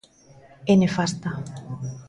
[0.71, 1.31] É nefasta.